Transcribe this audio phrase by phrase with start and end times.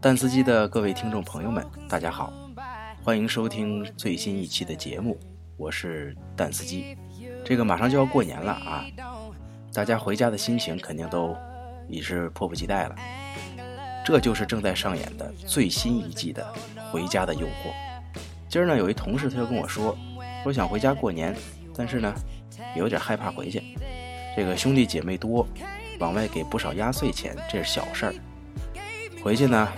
[0.00, 2.32] 蛋司机的各位听众朋友们，大家好，
[3.02, 5.18] 欢迎收听最新一期的节目，
[5.56, 6.96] 我是蛋司机。
[7.44, 8.86] 这个马上就要过年了啊，
[9.72, 11.36] 大家回家的心情肯定都
[11.88, 12.94] 已是迫不及待了。
[14.04, 16.46] 这就是正在上演的最新一季的
[16.92, 17.50] 《回家的诱惑》。
[18.48, 19.98] 今儿呢，有一同事他就跟我说，
[20.44, 21.34] 说想回家过年，
[21.74, 22.14] 但是呢，
[22.76, 23.76] 有点害怕回去。
[24.36, 25.44] 这个兄弟姐妹多，
[25.98, 28.14] 往外给不少压岁钱，这是小事儿。
[29.20, 29.68] 回去呢，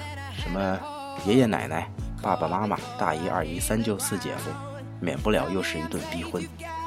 [0.41, 0.81] 什么
[1.27, 1.87] 爷爷奶奶、
[2.23, 4.51] 爸爸妈妈、大姨、二姨、三舅、四姐夫，
[4.99, 6.43] 免不了又是一顿逼婚，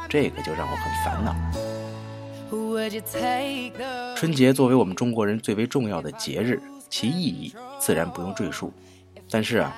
[0.09, 1.35] 这个就让我很烦恼。
[4.15, 8.73] 春节作为我们中国人最为重要的节日，其意义自然不用赘述。
[9.29, 9.75] 但是啊，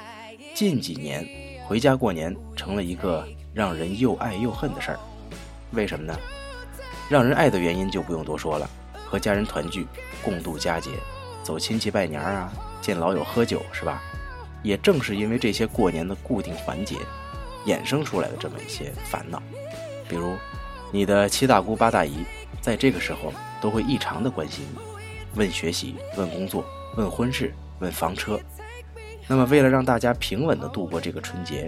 [0.54, 1.28] 近几年
[1.68, 5.00] 回家过年成了一个让人又爱又恨的事儿。
[5.72, 6.18] 为什么呢？
[7.10, 8.70] 让人爱的原因就不用多说了，
[9.06, 9.86] 和家人团聚，
[10.24, 10.92] 共度佳节，
[11.44, 12.52] 走亲戚拜年啊，
[12.86, 14.00] 见老友喝酒，是吧？
[14.62, 16.98] 也正是因为这些过年的固定环节，
[17.66, 19.42] 衍生出来的这么一些烦恼。
[20.08, 20.36] 比如，
[20.92, 22.24] 你的七大姑八大姨
[22.62, 24.80] 在这个时候都会异常的关心你，
[25.34, 26.64] 问学习，问工作，
[26.96, 28.40] 问婚事，问房车。
[29.28, 31.68] 那么，为了让大家平稳的度过这个春节，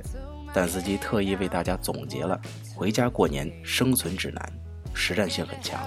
[0.53, 2.39] 蛋司机特意为大家总结了
[2.75, 4.53] 回家过年生存指南。
[4.93, 5.79] 实战性很强。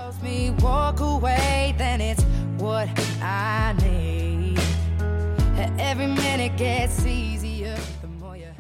[6.57, 8.53] Get easier the more your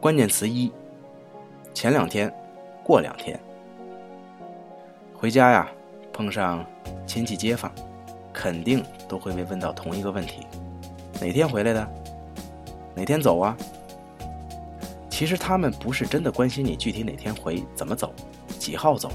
[0.00, 0.72] 关键词一：
[1.72, 2.32] 前两天，
[2.82, 3.38] 过两天，
[5.14, 5.68] 回家呀。
[6.14, 6.62] 碰上
[7.06, 7.72] 亲戚街坊，
[8.34, 10.46] 肯定都会被问到同一个问题：
[11.18, 11.88] 哪天回来的？
[12.94, 13.56] 哪天走啊？
[15.22, 18.12] 其实他们不是真的关心你具体哪天回、怎么走、
[18.58, 19.08] 几号走，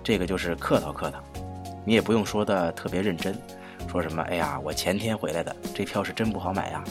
[0.00, 1.18] 这个就是客套客套。
[1.84, 3.36] 你也不用说的特别认真，
[3.88, 6.84] 说什么“哎呀，我前天回来的，这票是真不好买呀，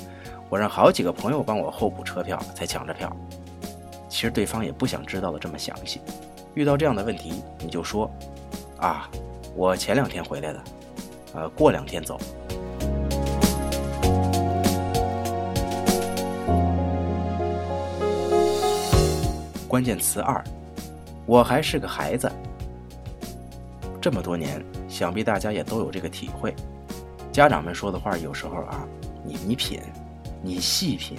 [0.50, 3.10] 我让好几个朋友帮我候补车票才抢着票。”
[4.10, 6.02] 其实对方也不想知道的这么详细。
[6.54, 8.12] 遇到这样的问题，你就说。
[8.76, 9.10] 啊，
[9.56, 10.64] 我前两天回来的，
[11.34, 12.20] 呃，过两天走。
[19.72, 20.44] 关键词二，
[21.26, 22.30] 我还是个孩子。
[24.02, 26.54] 这么多年，想必大家也都有这个体会。
[27.32, 28.86] 家长们说的话，有时候啊，
[29.24, 29.80] 你你品，
[30.44, 31.18] 你细品，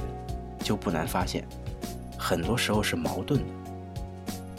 [0.59, 1.43] 就不难发现，
[2.19, 3.47] 很多时候是矛盾的。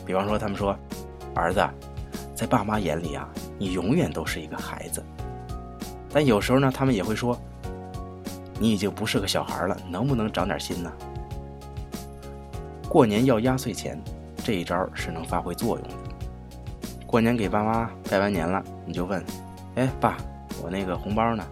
[0.08, 0.76] 比方说，他们说，
[1.36, 1.64] 儿子。
[2.34, 3.30] 在爸妈眼里啊，
[3.60, 5.04] 你永远都是一个孩子。
[6.12, 7.40] 但有时候呢，他们也会说，
[8.60, 10.92] 你已经不是个小孩了，能不能长点心呢？
[12.90, 14.00] 过年要压岁钱，
[14.44, 15.96] 这一招是能发挥作用的。
[17.08, 19.24] 过年给爸妈拜完年了，你就问，
[19.76, 20.18] 哎，爸，
[20.62, 21.44] 我那个红包呢？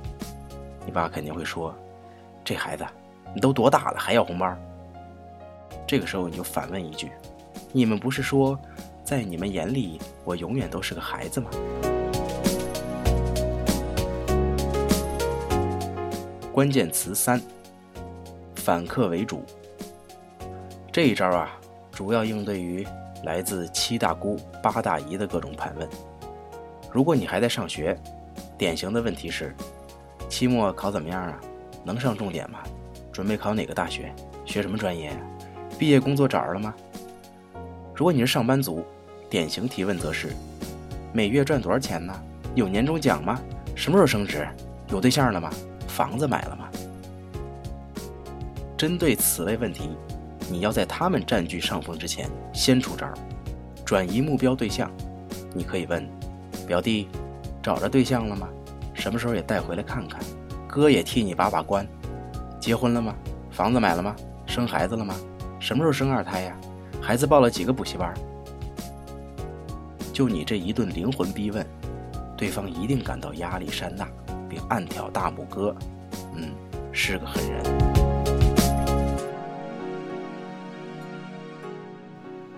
[0.86, 1.74] 你爸肯定会说，
[2.44, 2.86] 这孩子，
[3.34, 4.56] 你都多大了还要红包？
[5.88, 7.12] 这个时候你就反问一句，
[7.72, 8.60] 你们不是说？
[9.04, 11.50] 在你们眼里，我永远都是个孩子吗？
[16.54, 17.42] 关键词三：
[18.56, 19.44] 反客为主。
[20.92, 21.50] 这一招啊，
[21.90, 22.86] 主要应对于
[23.24, 25.88] 来自七大姑八大姨的各种盘问。
[26.92, 27.98] 如果你还在上学，
[28.58, 29.56] 典型的问题是：
[30.28, 31.40] 期末考怎么样啊？
[31.86, 32.60] 能上重点吗？
[33.10, 34.14] 准备考哪个大学？
[34.44, 35.14] 学什么专业？
[35.80, 36.74] 毕业工作找着了吗？
[37.96, 38.84] 如果你是上班族，
[39.30, 40.34] 典型提问则是：
[41.14, 42.14] 每月赚多少钱呢？
[42.54, 43.40] 有年终奖吗？
[43.78, 44.46] 什么时候升职？
[44.90, 45.50] 有对象了吗？
[45.88, 46.68] 房子买了吗？
[48.76, 49.92] 针对此类问题，
[50.52, 53.08] 你要在他们占据上风之前先出招，
[53.86, 54.92] 转移目标对象。
[55.54, 56.06] 你可以问：
[56.68, 57.08] 表弟，
[57.64, 58.50] 找着对象了吗？
[58.94, 60.20] 什么时候也带回来看看？
[60.68, 61.88] 哥也替你把把关。
[62.60, 63.16] 结婚了吗？
[63.50, 64.14] 房子买了吗？
[64.46, 65.16] 生孩子了吗？
[65.58, 66.56] 什么时候生二胎呀？
[67.02, 68.14] 孩子报了几个补习班？
[70.12, 71.66] 就你这一顿灵魂逼问，
[72.38, 74.08] 对方一定感到压力山大，
[74.50, 75.74] 并暗挑大拇哥。
[76.36, 76.52] 嗯，
[76.92, 78.21] 是个狠人。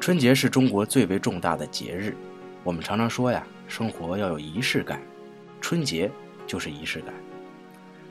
[0.03, 2.13] 春节是中国最为重大的节日，
[2.65, 5.01] 我们常常说呀，生活要有仪式感，
[5.61, 6.11] 春节
[6.45, 7.13] 就是仪式感。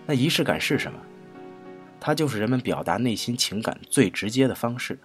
[0.06, 0.98] 那仪式感是什么？
[2.00, 4.98] 它就是人们表达内心情感最直接的方式。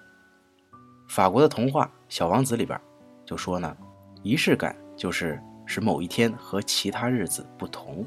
[1.10, 2.80] 法国的童话《小王子》里边
[3.26, 3.76] 就说呢。
[4.24, 8.06] 仪式感就是使某一天和其他日子不同，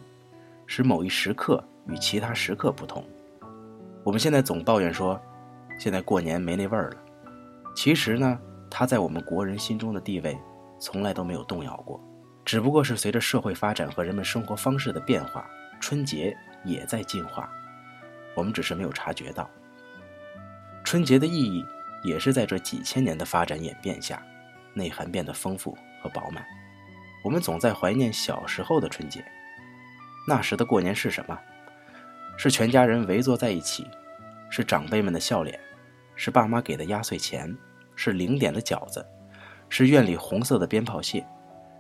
[0.67, 3.05] 使某一时刻与其他时刻不同。
[4.05, 5.21] 我们现在总抱怨说，
[5.79, 6.97] 现在过年没那味儿了。
[7.77, 8.39] 其实呢，
[8.71, 10.39] 它在我们国人心中的地位
[10.79, 12.01] 从来都没有动摇过，
[12.45, 15.49] 只不过是随着社会发展和人们生活方式的变化，
[15.81, 16.35] 春节
[16.65, 17.51] 也在进化，
[18.35, 19.51] 我们只是没有察觉到。
[20.85, 21.65] 春节的意义
[22.03, 24.23] 也是在这几千年的发展演变下，
[24.73, 26.45] 内涵变得丰富和饱满。
[27.23, 29.23] 我们总在怀念小时候的春节，
[30.27, 31.39] 那时的过年是什么？
[32.39, 33.87] 是全家人围坐在一起，
[34.49, 35.61] 是长辈们的笑脸，
[36.17, 37.55] 是爸妈给的压岁钱，
[38.03, 39.05] 是零点的饺子，
[39.69, 41.23] 是院里红色的鞭炮屑，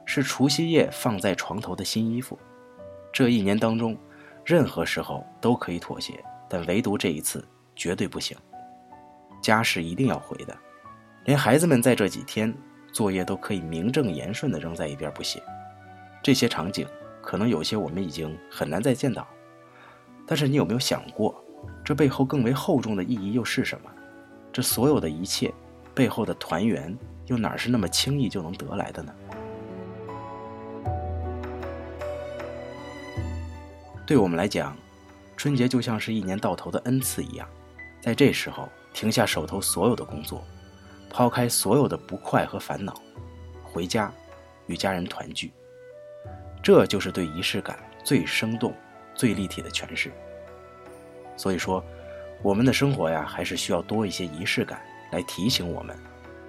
[0.04, 2.38] 是除夕夜放在床头的新衣服。
[3.10, 3.96] 这一年当中，
[4.44, 7.42] 任何时候都可以妥协，但唯独这一次
[7.74, 8.36] 绝对不行。
[9.40, 10.54] 家是一定要回的，
[11.24, 12.54] 连孩子们在这几天。
[12.92, 15.40] 作业都可以名正言顺地扔在一边不写，
[16.22, 16.86] 这些场景
[17.22, 19.26] 可能有些我们已经很难再见到。
[20.26, 21.42] 但是你有没有想过，
[21.82, 23.90] 这背后更为厚重的意义又是什么？
[24.52, 25.54] 这所有的一切
[26.00, 29.14] 背后的团圆，又哪是那么轻易就能得来的呢？
[34.06, 34.74] 对我们来讲，
[35.36, 37.46] 春节就像是一年到头的恩赐一样，
[38.00, 40.42] 在这时候停下手头所有的工作。
[41.10, 42.98] 抛开所有的不快和烦恼，
[43.62, 44.10] 回家
[44.68, 45.52] 与家人团聚，
[46.62, 48.72] 这就是对仪式感最生动、
[49.14, 50.10] 最立体的诠释。
[51.36, 51.84] 所以说，
[52.42, 54.80] 我们的生活呀，还是需要多一些仪式感，
[55.10, 55.96] 来提醒我们，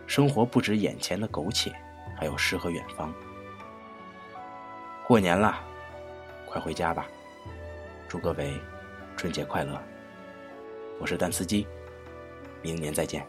[0.06, 1.74] 生活不止眼前的苟且，
[2.16, 3.14] 还有诗和远方。
[5.08, 5.60] 过年了，
[6.46, 7.08] 快回家吧！
[8.08, 8.54] 祝各位
[9.18, 9.82] 春节快乐！
[11.00, 11.68] 我是蛋司机，
[12.62, 13.26] 明年再见。